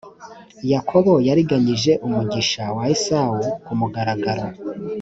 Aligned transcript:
yakobo 0.71 1.13
yariganyije 1.27 1.91
umugisha 2.05 2.63
wa 2.75 2.85
esawu 2.95 3.45
ku 3.65 3.73
mugaragaro 3.79 4.45